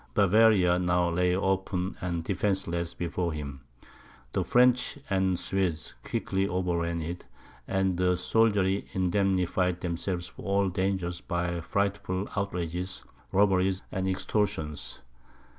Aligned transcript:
Bavaria 0.15 0.79
now 0.79 1.11
lay 1.11 1.35
open 1.35 1.95
and 2.01 2.23
defenceless 2.23 2.95
before 2.95 3.33
him; 3.33 3.61
the 4.33 4.43
French 4.43 4.97
and 5.11 5.37
Swedes 5.39 5.93
quickly 6.03 6.47
overran 6.47 7.03
it; 7.03 7.23
and 7.67 7.95
the 7.95 8.17
soldiery 8.17 8.87
indemnified 8.93 9.79
themselves 9.79 10.27
for 10.27 10.41
all 10.41 10.69
dangers 10.69 11.21
by 11.21 11.61
frightful 11.61 12.27
outrages, 12.35 13.03
robberies, 13.31 13.83
and 13.91 14.09
extortions. 14.09 15.01